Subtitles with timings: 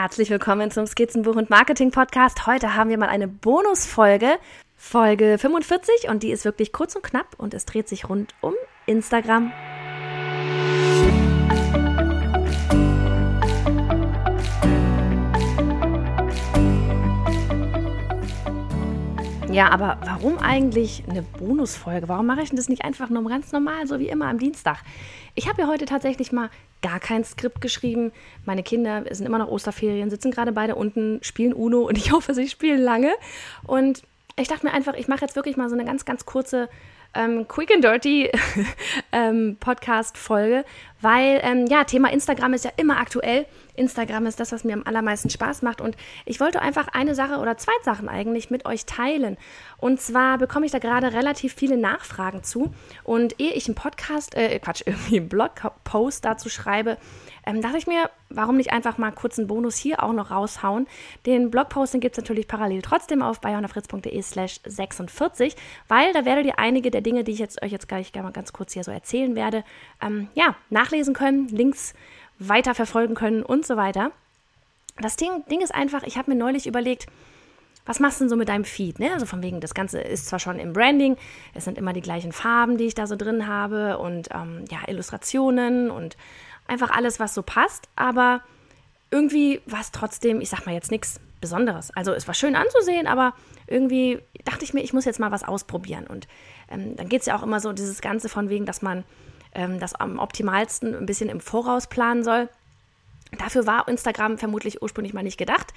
[0.00, 2.46] Herzlich willkommen zum Skizzenbuch und Marketing Podcast.
[2.46, 4.38] Heute haben wir mal eine Bonusfolge,
[4.76, 8.54] Folge 45 und die ist wirklich kurz und knapp und es dreht sich rund um
[8.86, 9.50] Instagram.
[19.58, 22.08] Ja, aber warum eigentlich eine Bonusfolge?
[22.08, 24.84] Warum mache ich denn das nicht einfach nur ganz normal, so wie immer am Dienstag?
[25.34, 26.48] Ich habe ja heute tatsächlich mal
[26.80, 28.12] gar kein Skript geschrieben.
[28.44, 32.34] Meine Kinder sind immer noch Osterferien, sitzen gerade beide unten, spielen Uno und ich hoffe,
[32.34, 33.10] sie spielen lange.
[33.64, 34.02] Und
[34.36, 36.68] ich dachte mir einfach, ich mache jetzt wirklich mal so eine ganz, ganz kurze
[37.14, 38.30] ähm, Quick and Dirty
[39.10, 40.64] ähm, Podcast-Folge,
[41.00, 43.44] weil ähm, ja, Thema Instagram ist ja immer aktuell.
[43.78, 45.80] Instagram ist das, was mir am allermeisten Spaß macht.
[45.80, 45.96] Und
[46.26, 49.36] ich wollte einfach eine Sache oder zwei Sachen eigentlich mit euch teilen.
[49.78, 52.72] Und zwar bekomme ich da gerade relativ viele Nachfragen zu.
[53.04, 56.98] Und ehe ich einen Podcast, äh, Quatsch, irgendwie einen Blogpost dazu schreibe,
[57.46, 60.86] ähm, dachte ich mir, warum nicht einfach mal kurz einen Bonus hier auch noch raushauen.
[61.24, 65.56] Den Blogpost gibt es natürlich parallel trotzdem auf bayonafritz.de slash 46,
[65.88, 68.52] weil da werdet ihr einige der Dinge, die ich jetzt euch jetzt gleich mal ganz
[68.52, 69.64] kurz hier so erzählen werde,
[70.02, 71.94] ähm, ja, nachlesen können, Links
[72.38, 74.12] weiterverfolgen können und so weiter.
[75.00, 77.06] Das Ding, Ding ist einfach, ich habe mir neulich überlegt,
[77.86, 78.98] was machst du denn so mit deinem Feed?
[78.98, 79.12] Ne?
[79.12, 81.16] Also von wegen, das Ganze ist zwar schon im Branding,
[81.54, 84.80] es sind immer die gleichen Farben, die ich da so drin habe und ähm, ja,
[84.86, 86.16] Illustrationen und
[86.66, 88.42] einfach alles, was so passt, aber
[89.10, 91.90] irgendwie war es trotzdem, ich sag mal jetzt nichts Besonderes.
[91.92, 93.32] Also es war schön anzusehen, aber
[93.66, 96.06] irgendwie dachte ich mir, ich muss jetzt mal was ausprobieren.
[96.06, 96.28] Und
[96.70, 99.04] ähm, dann geht es ja auch immer so dieses Ganze von wegen, dass man
[99.54, 102.48] ähm, das am optimalsten ein bisschen im Voraus planen soll.
[103.38, 105.72] Dafür war Instagram vermutlich ursprünglich mal nicht gedacht.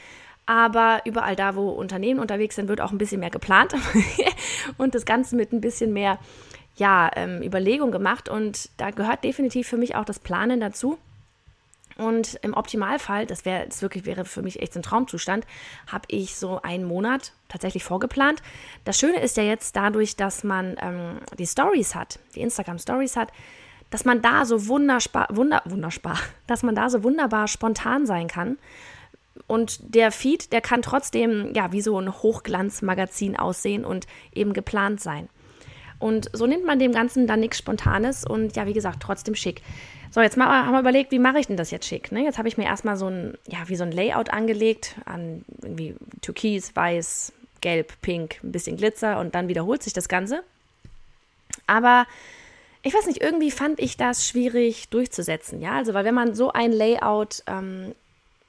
[0.46, 3.76] Aber überall da, wo Unternehmen unterwegs sind, wird auch ein bisschen mehr geplant
[4.78, 6.18] und das Ganze mit ein bisschen mehr
[6.78, 10.98] ja, ähm, Überlegung gemacht und da gehört definitiv für mich auch das Planen dazu.
[11.98, 15.46] Und im Optimalfall, das wäre das wirklich wäre für mich echt ein Traumzustand,
[15.88, 18.42] habe ich so einen Monat tatsächlich vorgeplant.
[18.86, 23.16] Das Schöne ist ja jetzt dadurch, dass man ähm, die Stories hat, die Instagram Stories
[23.16, 23.32] hat,
[23.90, 25.62] dass man da so wunderbar, wunder,
[26.48, 28.58] dass man da so wunderbar spontan sein kann.
[29.48, 35.02] Und der Feed, der kann trotzdem ja wie so ein Hochglanzmagazin aussehen und eben geplant
[35.02, 35.30] sein.
[36.00, 39.62] Und so nimmt man dem Ganzen dann nichts Spontanes und ja, wie gesagt, trotzdem schick.
[40.14, 42.12] So, jetzt mal, haben wir überlegt, wie mache ich denn das jetzt schick?
[42.12, 42.24] Ne?
[42.24, 45.96] Jetzt habe ich mir erstmal so ein, ja, wie so ein Layout angelegt an irgendwie
[46.22, 50.44] Türkis, Weiß, Gelb, Pink, ein bisschen Glitzer und dann wiederholt sich das Ganze.
[51.66, 52.06] Aber
[52.84, 55.62] ich weiß nicht, irgendwie fand ich das schwierig durchzusetzen.
[55.62, 57.96] Ja, also, weil wenn man so ein Layout ähm,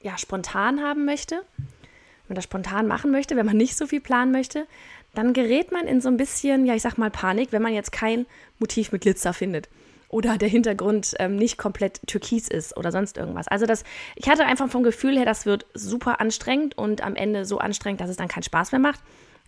[0.01, 4.01] ja, spontan haben möchte, wenn man das spontan machen möchte, wenn man nicht so viel
[4.01, 4.67] planen möchte,
[5.15, 7.93] dann gerät man in so ein bisschen, ja, ich sag mal Panik, wenn man jetzt
[7.93, 8.25] kein
[8.59, 9.69] Motiv mit Glitzer findet
[10.13, 13.47] oder der Hintergrund ähm, nicht komplett türkis ist oder sonst irgendwas.
[13.47, 13.83] Also das,
[14.15, 17.99] ich hatte einfach vom Gefühl her, das wird super anstrengend und am Ende so anstrengend,
[17.99, 18.99] dass es dann keinen Spaß mehr macht.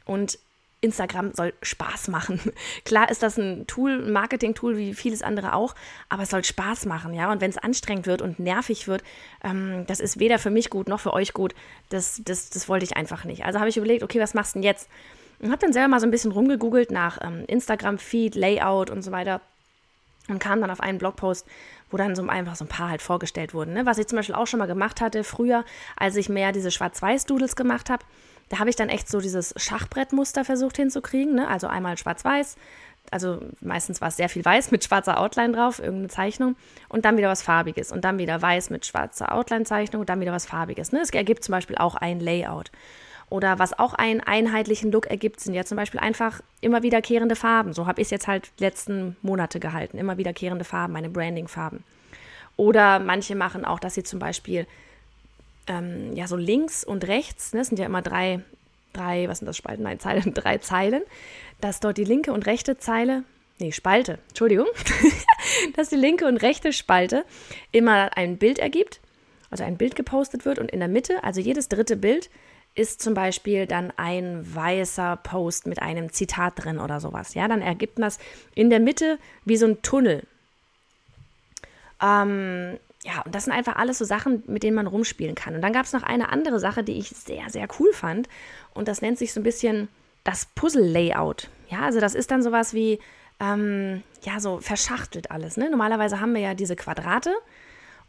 [0.05, 0.39] Und
[0.81, 2.39] Instagram soll Spaß machen.
[2.85, 5.75] Klar ist das ein Tool, ein Marketing-Tool wie vieles andere auch,
[6.09, 7.31] aber es soll Spaß machen, ja.
[7.31, 9.03] Und wenn es anstrengend wird und nervig wird,
[9.43, 11.53] ähm, das ist weder für mich gut noch für euch gut.
[11.89, 13.45] Das, das, das wollte ich einfach nicht.
[13.45, 14.89] Also habe ich überlegt, okay, was machst du denn jetzt?
[15.39, 19.11] Und habe dann selber mal so ein bisschen rumgegoogelt nach ähm, Instagram-Feed, Layout und so
[19.11, 19.41] weiter
[20.27, 21.45] und kam dann auf einen Blogpost,
[21.91, 23.73] wo dann so einfach so ein paar halt vorgestellt wurden.
[23.73, 23.85] Ne?
[23.85, 25.63] Was ich zum Beispiel auch schon mal gemacht hatte früher,
[25.95, 28.03] als ich mehr diese Schwarz-Weiß-Doodles gemacht habe,
[28.49, 31.35] da habe ich dann echt so dieses Schachbrettmuster versucht hinzukriegen.
[31.35, 31.47] Ne?
[31.47, 32.57] Also einmal Schwarz-Weiß,
[33.11, 36.55] also meistens war es sehr viel weiß mit schwarzer Outline drauf, irgendeine Zeichnung,
[36.89, 40.31] und dann wieder was Farbiges und dann wieder weiß mit schwarzer Outline-Zeichnung und dann wieder
[40.31, 40.91] was Farbiges.
[40.91, 41.01] Ne?
[41.01, 42.71] Es ergibt zum Beispiel auch ein Layout.
[43.29, 47.73] Oder was auch einen einheitlichen Look ergibt, sind ja zum Beispiel einfach immer wiederkehrende Farben.
[47.73, 49.97] So habe ich es jetzt halt letzten Monate gehalten.
[49.97, 51.83] Immer wiederkehrende Farben, meine Branding-Farben.
[52.55, 54.67] Oder manche machen auch, dass sie zum Beispiel
[55.67, 58.41] ähm, ja so links und rechts, ne, das sind ja immer drei,
[58.93, 59.83] drei, was sind das Spalten?
[59.83, 61.03] Nein, Zeilen, drei Zeilen,
[61.61, 63.23] dass dort die linke und rechte Zeile,
[63.59, 64.67] nee, Spalte, Entschuldigung,
[65.75, 67.25] dass die linke und rechte Spalte
[67.71, 69.01] immer ein Bild ergibt,
[69.49, 72.29] also ein Bild gepostet wird und in der Mitte, also jedes dritte Bild,
[72.75, 77.33] ist zum Beispiel dann ein weißer Post mit einem Zitat drin oder sowas.
[77.33, 78.19] Ja, dann ergibt man das
[78.53, 80.23] in der Mitte wie so ein Tunnel.
[82.01, 85.55] Ähm, ja, und das sind einfach alles so Sachen, mit denen man rumspielen kann.
[85.55, 88.27] Und dann gab es noch eine andere Sache, die ich sehr, sehr cool fand.
[88.73, 89.87] Und das nennt sich so ein bisschen
[90.23, 91.49] das Puzzle-Layout.
[91.69, 92.99] Ja, also das ist dann sowas wie,
[93.39, 95.55] ähm, ja, so verschachtelt alles.
[95.55, 95.69] Ne?
[95.69, 97.33] Normalerweise haben wir ja diese Quadrate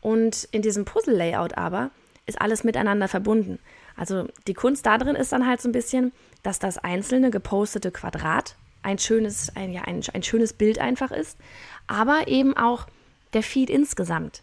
[0.00, 1.90] und in diesem Puzzle-Layout aber
[2.26, 3.58] ist alles miteinander verbunden.
[3.96, 6.12] Also die Kunst da drin ist dann halt so ein bisschen,
[6.42, 11.38] dass das einzelne gepostete Quadrat ein schönes, ein, ja, ein, ein schönes Bild einfach ist,
[11.86, 12.86] aber eben auch
[13.32, 14.42] der Feed insgesamt.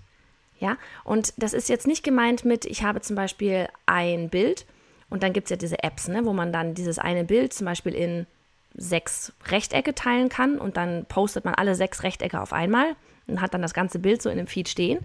[0.60, 4.66] Ja, und das ist jetzt nicht gemeint mit, ich habe zum Beispiel ein Bild
[5.10, 7.66] und dann gibt es ja diese Apps, ne, wo man dann dieses eine Bild zum
[7.66, 8.26] Beispiel in
[8.76, 12.96] sechs Rechtecke teilen kann und dann postet man alle sechs Rechtecke auf einmal
[13.28, 15.00] und hat dann das ganze Bild so in dem Feed stehen.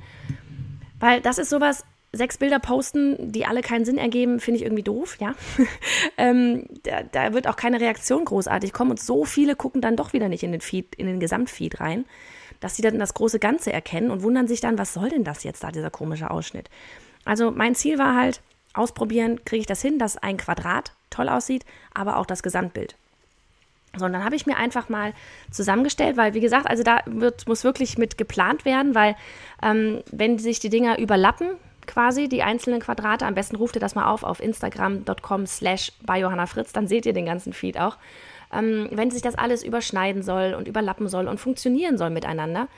[1.01, 4.83] Weil das ist sowas, sechs Bilder posten, die alle keinen Sinn ergeben, finde ich irgendwie
[4.83, 5.35] doof, ja.
[6.17, 10.13] ähm, da, da, wird auch keine Reaktion großartig kommen und so viele gucken dann doch
[10.13, 12.07] wieder nicht in den Feed, in den Gesamtfeed rein,
[12.61, 15.45] dass sie dann das große Ganze erkennen und wundern sich dann, was soll denn das
[15.45, 16.71] jetzt da, dieser komische Ausschnitt.
[17.25, 18.41] Also mein Ziel war halt,
[18.75, 22.97] ausprobieren, kriege ich das hin, dass ein Quadrat toll aussieht, aber auch das Gesamtbild.
[23.97, 25.15] So, und dann habe ich mir einfach mal
[25.51, 29.17] zusammengestellt, weil, wie gesagt, also da wird, muss wirklich mit geplant werden, weil
[29.63, 31.53] ähm, wenn sich die Dinger überlappen,
[31.89, 36.21] quasi, die einzelnen Quadrate, am besten ruft ihr das mal auf auf instagram.com slash bei
[36.21, 37.97] Johanna Fritz, dann seht ihr den ganzen Feed auch.
[38.53, 42.69] Ähm, wenn sich das alles überschneiden soll und überlappen soll und funktionieren soll miteinander,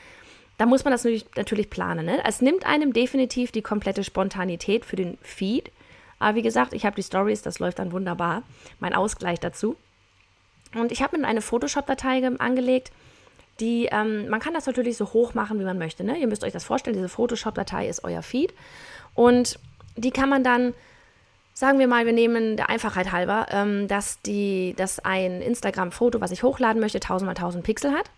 [0.59, 2.07] dann muss man das natürlich, natürlich planen.
[2.07, 2.23] Ne?
[2.27, 5.71] Es nimmt einem definitiv die komplette Spontanität für den Feed.
[6.19, 8.43] Aber wie gesagt, ich habe die Stories, das läuft dann wunderbar.
[8.79, 9.77] Mein Ausgleich dazu.
[10.75, 12.93] Und ich habe mir eine Photoshop-Datei angelegt,
[13.61, 16.05] die, ähm, man kann das natürlich so hoch machen, wie man möchte.
[16.05, 16.19] Ne?
[16.19, 18.55] Ihr müsst euch das vorstellen, diese Photoshop-Datei ist euer Feed.
[19.21, 19.59] Und
[19.97, 20.73] die kann man dann,
[21.53, 26.31] sagen wir mal, wir nehmen der Einfachheit halber, ähm, dass, die, dass ein Instagram-Foto, was
[26.31, 28.11] ich hochladen möchte, 1000 mal 1000 Pixel hat.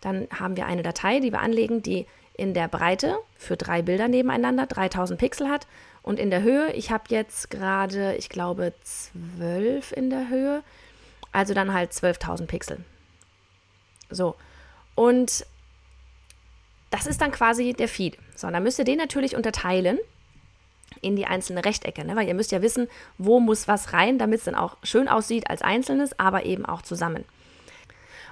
[0.00, 2.04] Dann haben wir eine Datei, die wir anlegen, die
[2.34, 5.68] in der Breite für drei Bilder nebeneinander 3000 Pixel hat
[6.02, 10.64] und in der Höhe, ich habe jetzt gerade, ich glaube, 12 in der Höhe,
[11.30, 12.78] also dann halt 12.000 Pixel.
[14.10, 14.34] So,
[14.96, 15.46] und
[16.90, 18.18] das ist dann quasi der Feed.
[18.34, 20.00] So, dann müsst ihr den natürlich unterteilen
[21.00, 22.16] in die einzelnen Rechtecke, ne?
[22.16, 22.88] weil ihr müsst ja wissen,
[23.18, 26.82] wo muss was rein, damit es dann auch schön aussieht als einzelnes, aber eben auch
[26.82, 27.24] zusammen.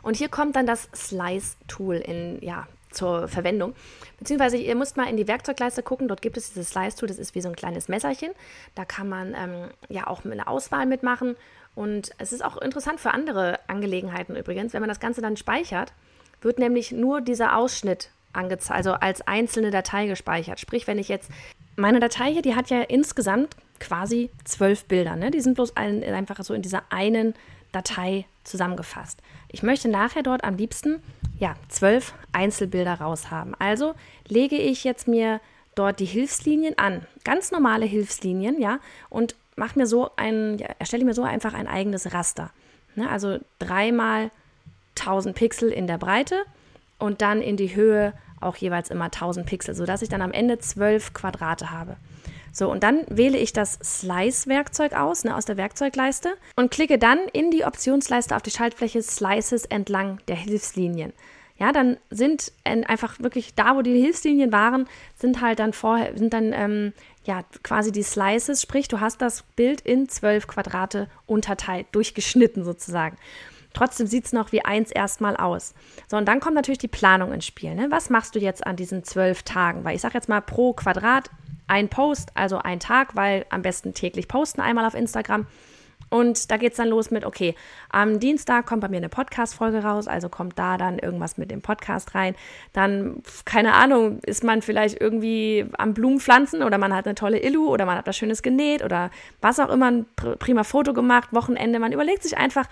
[0.02, 3.74] Und hier kommt dann das Slice-Tool in, ja, zur Verwendung.
[4.18, 7.34] Beziehungsweise ihr müsst mal in die Werkzeugleiste gucken, dort gibt es dieses Slice-Tool, das ist
[7.34, 8.30] wie so ein kleines Messerchen.
[8.74, 11.36] Da kann man ähm, ja auch eine Auswahl mitmachen.
[11.74, 15.92] Und es ist auch interessant für andere Angelegenheiten übrigens, wenn man das Ganze dann speichert,
[16.40, 20.60] wird nämlich nur dieser Ausschnitt angezeigt, also als einzelne Datei gespeichert.
[20.60, 21.30] Sprich, wenn ich jetzt
[21.78, 25.16] meine Datei hier, die hat ja insgesamt quasi zwölf Bilder.
[25.16, 25.30] Ne?
[25.30, 27.34] Die sind bloß ein, einfach so in dieser einen
[27.72, 29.22] Datei zusammengefasst.
[29.52, 31.02] Ich möchte nachher dort am liebsten
[31.38, 33.54] ja, zwölf Einzelbilder raushaben.
[33.58, 33.94] Also
[34.26, 35.40] lege ich jetzt mir
[35.74, 41.04] dort die Hilfslinien an, ganz normale Hilfslinien, ja, und mache mir so ein, ja, erstelle
[41.04, 42.50] mir so einfach ein eigenes Raster.
[42.96, 43.08] Ne?
[43.08, 44.32] Also dreimal
[44.98, 46.42] 1000 Pixel in der Breite
[46.98, 50.58] und dann in die Höhe auch jeweils immer 1000 Pixel, sodass ich dann am Ende
[50.58, 51.96] zwölf Quadrate habe.
[52.52, 57.20] So, und dann wähle ich das Slice-Werkzeug aus, ne, aus der Werkzeugleiste und klicke dann
[57.32, 61.12] in die Optionsleiste auf die Schaltfläche Slices entlang der Hilfslinien.
[61.58, 66.32] Ja, dann sind einfach wirklich da, wo die Hilfslinien waren, sind halt dann vorher, sind
[66.32, 66.92] dann ähm,
[67.24, 73.16] ja quasi die Slices, sprich, du hast das Bild in zwölf Quadrate unterteilt, durchgeschnitten sozusagen.
[73.74, 75.74] Trotzdem sieht es noch wie eins erstmal aus.
[76.08, 77.74] So, und dann kommt natürlich die Planung ins Spiel.
[77.74, 77.88] Ne?
[77.90, 79.84] Was machst du jetzt an diesen zwölf Tagen?
[79.84, 81.30] Weil ich sage jetzt mal pro Quadrat
[81.66, 85.46] ein Post, also ein Tag, weil am besten täglich posten einmal auf Instagram.
[86.10, 87.54] Und da geht es dann los mit, okay,
[87.90, 91.60] am Dienstag kommt bei mir eine Podcast-Folge raus, also kommt da dann irgendwas mit dem
[91.60, 92.34] Podcast rein.
[92.72, 97.68] Dann, keine Ahnung, ist man vielleicht irgendwie am Blumenpflanzen oder man hat eine tolle Illu
[97.68, 99.10] oder man hat was Schönes genäht oder
[99.40, 100.06] was auch immer, ein
[100.38, 101.78] prima Foto gemacht, Wochenende.
[101.78, 102.66] Man überlegt sich einfach,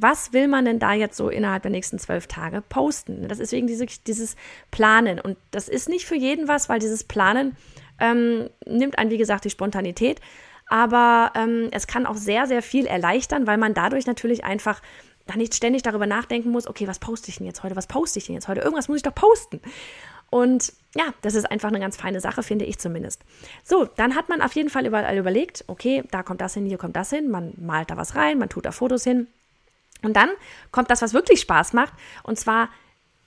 [0.00, 3.26] was will man denn da jetzt so innerhalb der nächsten zwölf Tage posten?
[3.28, 4.36] Das ist wegen diese, dieses
[4.70, 5.20] Planen.
[5.20, 7.56] Und das ist nicht für jeden was, weil dieses Planen
[7.98, 10.20] ähm, nimmt einen, wie gesagt, die Spontanität.
[10.68, 14.82] Aber ähm, es kann auch sehr, sehr viel erleichtern, weil man dadurch natürlich einfach
[15.26, 17.76] da nicht ständig darüber nachdenken muss, okay, was poste ich denn jetzt heute?
[17.76, 18.60] Was poste ich denn jetzt heute?
[18.60, 19.60] Irgendwas muss ich doch posten.
[20.30, 23.22] Und ja, das ist einfach eine ganz feine Sache, finde ich zumindest.
[23.64, 26.78] So, dann hat man auf jeden Fall überall überlegt, okay, da kommt das hin, hier
[26.78, 29.26] kommt das hin, man malt da was rein, man tut da Fotos hin.
[30.02, 30.30] Und dann
[30.70, 32.68] kommt das, was wirklich Spaß macht, und zwar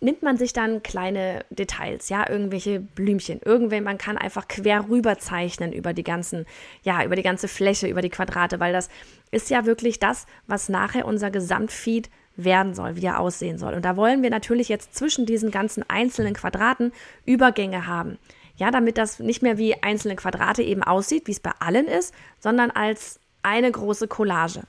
[0.02, 5.20] nimmt man sich dann kleine Details, ja, irgendwelche Blümchen, irgendwen, man kann einfach quer rüber
[5.20, 6.46] zeichnen über die ganzen,
[6.84, 8.90] ja, über die ganze Fläche, über die Quadrate, weil das
[9.30, 13.76] ist ja wirklich das, was nachher unser Gesamtfeed werden soll, wie er aussehen soll.
[13.76, 16.92] Und da wollen wir natürlich jetzt zwischen diesen ganzen einzelnen Quadraten
[17.26, 18.18] Übergänge haben.
[18.56, 22.14] Ja, damit das nicht mehr wie einzelne Quadrate eben aussieht, wie es bei allen ist,
[22.40, 24.64] sondern als eine große Collage.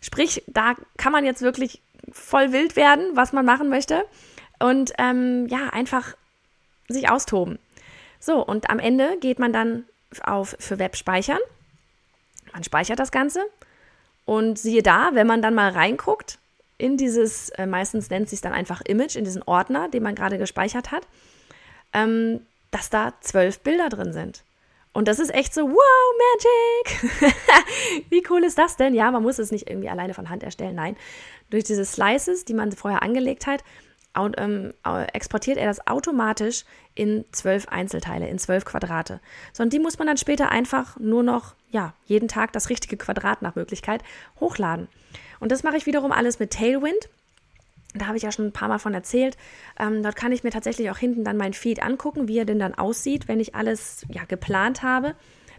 [0.00, 4.04] Sprich, da kann man jetzt wirklich voll wild werden, was man machen möchte
[4.58, 6.16] und ähm, ja, einfach
[6.88, 7.58] sich austoben.
[8.20, 9.84] So, und am Ende geht man dann
[10.22, 11.38] auf für Web speichern.
[12.52, 13.44] Man speichert das Ganze
[14.24, 16.38] und siehe da, wenn man dann mal reinguckt
[16.78, 20.38] in dieses, äh, meistens nennt sich dann einfach Image, in diesen Ordner, den man gerade
[20.38, 21.06] gespeichert hat,
[21.92, 24.44] ähm, dass da zwölf Bilder drin sind.
[24.92, 27.34] Und das ist echt so, wow, Magic!
[28.10, 28.94] Wie cool ist das denn?
[28.94, 30.74] Ja, man muss es nicht irgendwie alleine von Hand erstellen.
[30.74, 30.96] Nein,
[31.50, 33.62] durch diese Slices, die man vorher angelegt hat,
[35.12, 39.20] exportiert er das automatisch in zwölf Einzelteile, in zwölf Quadrate.
[39.52, 42.96] So, und die muss man dann später einfach nur noch, ja, jeden Tag das richtige
[42.96, 44.02] Quadrat nach Möglichkeit
[44.40, 44.88] hochladen.
[45.40, 47.08] Und das mache ich wiederum alles mit Tailwind.
[47.94, 49.36] Da habe ich ja schon ein paar Mal von erzählt.
[49.78, 52.58] Ähm, dort kann ich mir tatsächlich auch hinten dann mein Feed angucken, wie er denn
[52.58, 55.14] dann aussieht, wenn ich alles ja, geplant habe.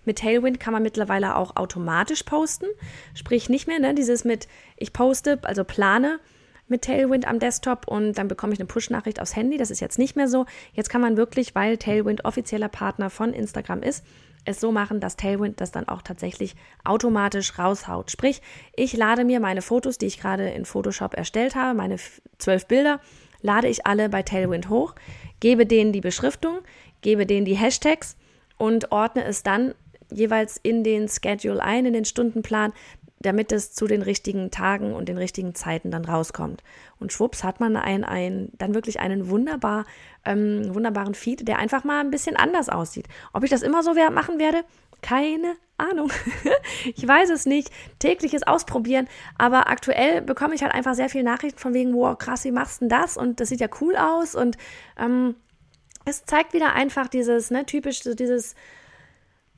[0.06, 2.68] Mit Tailwind kann man mittlerweile auch automatisch posten.
[3.14, 4.48] Sprich nicht mehr, ne, dieses mit
[4.78, 6.20] ich poste, also plane
[6.70, 9.58] mit Tailwind am Desktop und dann bekomme ich eine Push-Nachricht aufs Handy.
[9.58, 10.46] Das ist jetzt nicht mehr so.
[10.74, 14.04] Jetzt kann man wirklich, weil Tailwind offizieller Partner von Instagram ist,
[14.46, 18.12] es so machen, dass Tailwind das dann auch tatsächlich automatisch raushaut.
[18.12, 18.42] Sprich,
[18.76, 21.98] ich lade mir meine Fotos, die ich gerade in Photoshop erstellt habe, meine
[22.38, 23.00] zwölf Bilder,
[23.42, 24.96] lade ich alle bei Tailwind hoch,
[25.40, 26.60] gebe denen die Beschriftung,
[27.02, 28.18] gebe denen die Hashtags
[28.58, 29.74] und ordne es dann
[30.12, 32.74] jeweils in den Schedule ein, in den Stundenplan,
[33.20, 36.64] damit es zu den richtigen Tagen und den richtigen Zeiten dann rauskommt.
[37.00, 39.86] Und schwupps hat man ein, ein, dann wirklich einen wunderbar,
[40.26, 43.08] ähm, wunderbaren Feed, der einfach mal ein bisschen anders aussieht.
[43.34, 44.64] Ob ich das immer so machen werde?
[45.02, 46.12] Keine Ahnung.
[46.96, 47.72] ich weiß es nicht.
[48.00, 49.08] Tägliches Ausprobieren.
[49.38, 52.82] Aber aktuell bekomme ich halt einfach sehr viele Nachrichten von wegen, wow, krass, wie machst
[52.82, 53.18] du denn das?
[53.18, 54.36] Und das sieht ja cool aus.
[54.36, 54.58] Und
[54.98, 55.36] ähm,
[56.06, 58.56] es zeigt wieder einfach dieses, ne, typisch so dieses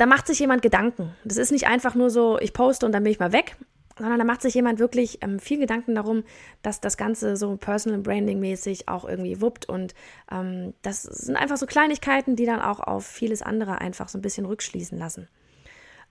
[0.01, 1.13] da macht sich jemand Gedanken.
[1.23, 3.55] Das ist nicht einfach nur so, ich poste und dann bin ich mal weg,
[3.99, 6.23] sondern da macht sich jemand wirklich ähm, viel Gedanken darum,
[6.63, 9.69] dass das Ganze so Personal Branding mäßig auch irgendwie wuppt.
[9.69, 9.93] Und
[10.31, 14.23] ähm, das sind einfach so Kleinigkeiten, die dann auch auf vieles andere einfach so ein
[14.23, 15.27] bisschen rückschließen lassen.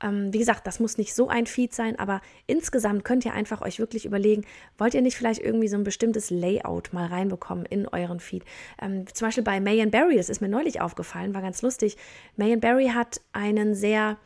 [0.02, 3.61] Ähm, wie gesagt, das muss nicht so ein Feed sein, aber insgesamt könnt ihr einfach
[3.62, 4.45] euch wirklich überlegen,
[4.78, 8.45] wollt ihr nicht vielleicht irgendwie so ein bestimmtes Layout mal reinbekommen in euren Feed?
[8.80, 11.97] Ähm, zum Beispiel bei May Barry, das ist mir neulich aufgefallen, war ganz lustig.
[12.37, 14.16] May Barry hat einen sehr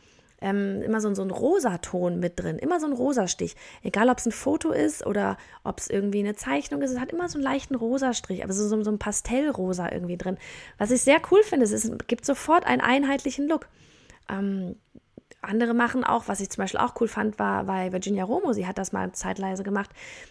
[0.41, 3.55] ähm, immer so, so ein Rosaton mit drin, immer so ein Rosastich.
[3.83, 7.11] Egal, ob es ein Foto ist oder ob es irgendwie eine Zeichnung ist, es hat
[7.11, 10.37] immer so einen leichten Rosastrich, aber so, so, so ein Pastellrosa irgendwie drin.
[10.77, 13.67] Was ich sehr cool finde, es gibt sofort einen einheitlichen Look.
[14.29, 14.75] Ähm,
[15.45, 18.67] andere machen auch, was ich zum Beispiel auch cool fand, war bei Virginia Romo, sie
[18.67, 19.89] hat das mal zeitweise gemacht,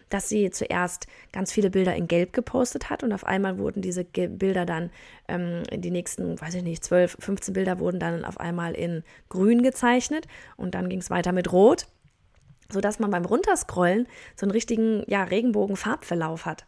[0.09, 4.04] dass sie zuerst ganz viele Bilder in Gelb gepostet hat und auf einmal wurden diese
[4.04, 4.90] Bilder dann,
[5.28, 9.62] ähm, die nächsten, weiß ich nicht, 12, 15 Bilder wurden dann auf einmal in Grün
[9.62, 11.87] gezeichnet und dann ging es weiter mit Rot,
[12.71, 14.06] sodass man beim Runterscrollen
[14.37, 16.66] so einen richtigen ja, Regenbogen-Farbverlauf hat.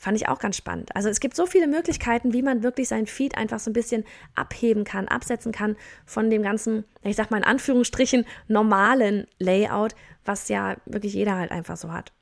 [0.00, 0.96] Fand ich auch ganz spannend.
[0.96, 4.04] Also es gibt so viele Möglichkeiten, wie man wirklich sein Feed einfach so ein bisschen
[4.34, 5.76] abheben kann, absetzen kann
[6.06, 11.50] von dem ganzen, ich sag mal in Anführungsstrichen, normalen Layout, was ja wirklich jeder halt
[11.50, 12.14] einfach so hat.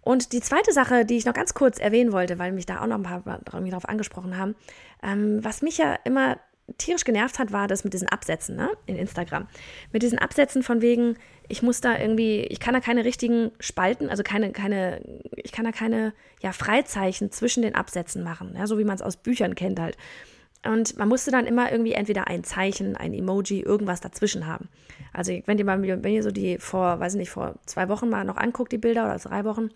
[0.00, 2.88] Und die zweite Sache, die ich noch ganz kurz erwähnen wollte, weil mich da auch
[2.88, 4.56] noch ein paar darauf angesprochen haben,
[5.00, 6.38] ähm, was mich ja immer
[6.76, 9.48] tierisch genervt hat, war das mit diesen Absätzen ne, in Instagram.
[9.92, 11.16] Mit diesen Absätzen von wegen,
[11.48, 15.00] ich muss da irgendwie, ich kann da keine richtigen Spalten, also keine, keine,
[15.36, 19.02] ich kann da keine ja, Freizeichen zwischen den Absätzen machen, ja, so wie man es
[19.02, 19.96] aus Büchern kennt halt.
[20.66, 24.68] Und man musste dann immer irgendwie entweder ein Zeichen, ein Emoji, irgendwas dazwischen haben.
[25.12, 28.08] Also wenn ihr mal, wenn ihr so die vor, weiß ich nicht, vor zwei Wochen
[28.08, 29.70] mal noch anguckt, die Bilder oder drei Wochen,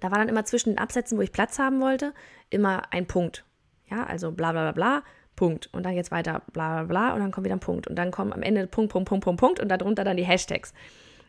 [0.00, 2.12] da war dann immer zwischen den Absätzen, wo ich Platz haben wollte,
[2.50, 3.44] immer ein Punkt.
[3.88, 5.02] Ja, also bla bla bla bla,
[5.40, 5.70] Punkt.
[5.72, 7.86] Und dann geht's weiter, bla bla bla, und dann kommt wieder ein Punkt.
[7.86, 10.74] Und dann kommen am Ende Punkt, Punkt, Punkt, Punkt, Punkt und darunter dann die Hashtags.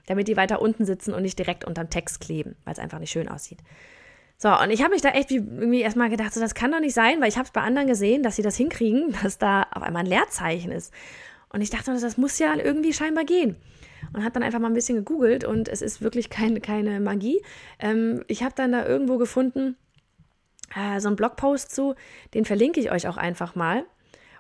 [0.06, 3.12] Damit die weiter unten sitzen und nicht direkt unterm Text kleben, weil es einfach nicht
[3.12, 3.60] schön aussieht.
[4.38, 6.94] So, und ich habe mich da echt irgendwie erstmal gedacht, so, das kann doch nicht
[6.94, 9.82] sein, weil ich habe es bei anderen gesehen, dass sie das hinkriegen, dass da auf
[9.82, 10.94] einmal ein Leerzeichen ist.
[11.54, 13.56] Und ich dachte, das muss ja irgendwie scheinbar gehen.
[14.12, 17.42] Und habe dann einfach mal ein bisschen gegoogelt und es ist wirklich keine, keine Magie.
[17.80, 19.78] Ähm, ich habe dann da irgendwo gefunden,
[20.76, 21.96] äh, so einen Blogpost zu,
[22.34, 23.86] den verlinke ich euch auch einfach mal.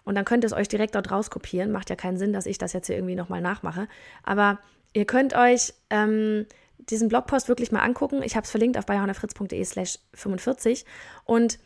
[0.03, 1.72] Und dann könnt ihr es euch direkt dort rauskopieren.
[1.72, 3.88] Macht ja keinen Sinn, dass ich das jetzt hier irgendwie nochmal nachmache.
[4.24, 4.60] Aber
[4.93, 6.46] ihr könnt euch ähm,
[6.77, 8.24] diesen Blogpost wirklich mal angucken.
[8.24, 10.86] Ich habe es verlinkt auf bayerhonnerfritz.de slash 45.
[11.25, 11.60] Und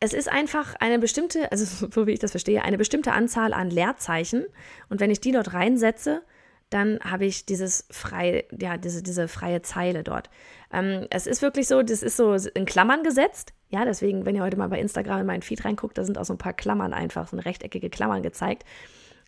[0.00, 3.70] es ist einfach eine bestimmte, also so wie ich das verstehe, eine bestimmte Anzahl an
[3.70, 4.44] Leerzeichen.
[4.88, 6.22] Und wenn ich die dort reinsetze,
[6.70, 10.30] dann habe ich dieses freie, ja, diese, diese freie Zeile dort.
[10.72, 13.52] Ähm, es ist wirklich so, das ist so in Klammern gesetzt.
[13.68, 16.24] Ja, deswegen, wenn ihr heute mal bei Instagram in meinen Feed reinguckt, da sind auch
[16.24, 18.64] so ein paar Klammern einfach, so rechteckige Klammern gezeigt.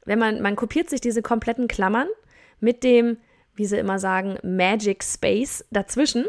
[0.05, 2.09] Wenn man, man kopiert sich diese kompletten Klammern
[2.61, 3.19] mit dem,
[3.55, 6.27] wie sie immer sagen, Magic Space dazwischen.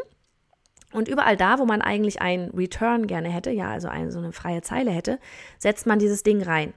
[0.92, 4.32] Und überall da, wo man eigentlich ein Return gerne hätte, ja, also eine, so eine
[4.32, 5.20] freie Zeile hätte,
[5.58, 6.74] setzt man dieses Ding rein.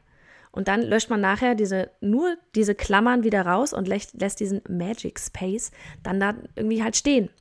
[0.51, 4.61] Und dann löscht man nachher diese, nur diese Klammern wieder raus und lässt, lässt diesen
[4.69, 5.71] Magic Space
[6.03, 7.31] dann da irgendwie halt stehen.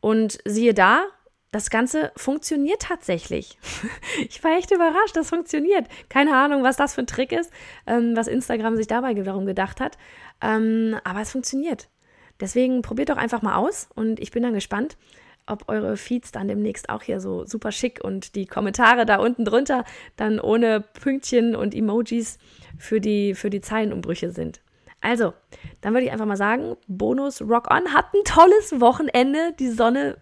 [0.00, 1.04] Und siehe da,
[1.52, 3.58] das Ganze funktioniert tatsächlich.
[4.28, 5.86] Ich war echt überrascht, das funktioniert.
[6.08, 7.50] Keine Ahnung, was das für ein Trick ist,
[7.86, 9.98] ähm, was Instagram sich dabei darum gedacht hat.
[10.40, 11.88] Ähm, aber es funktioniert.
[12.40, 14.96] Deswegen probiert doch einfach mal aus und ich bin dann gespannt,
[15.46, 19.44] ob eure Feeds dann demnächst auch hier so super schick und die Kommentare da unten
[19.44, 19.84] drunter
[20.16, 22.38] dann ohne Pünktchen und Emojis
[22.78, 24.60] für die, für die Zeilenumbrüche sind.
[25.00, 25.34] Also,
[25.80, 29.52] dann würde ich einfach mal sagen, Bonus Rock On hat ein tolles Wochenende.
[29.58, 30.16] Die Sonne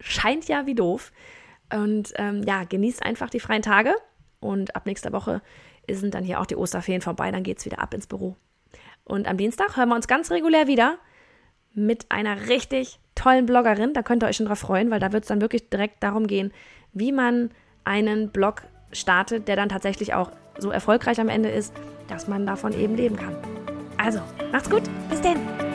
[0.00, 1.12] scheint ja wie doof.
[1.72, 3.94] Und ähm, ja, genießt einfach die freien Tage.
[4.40, 5.42] Und ab nächster Woche
[5.88, 7.30] sind dann hier auch die Osterferien vorbei.
[7.30, 8.36] Dann geht es wieder ab ins Büro.
[9.04, 10.98] Und am Dienstag hören wir uns ganz regulär wieder
[11.72, 13.92] mit einer richtig tollen Bloggerin.
[13.92, 16.26] Da könnt ihr euch schon drauf freuen, weil da wird es dann wirklich direkt darum
[16.26, 16.52] gehen,
[16.92, 17.50] wie man
[17.84, 21.72] einen Blog startet, der dann tatsächlich auch so erfolgreich am Ende ist,
[22.08, 23.36] dass man davon eben leben kann.
[23.96, 24.82] Also, macht's gut.
[25.08, 25.69] Bis denn.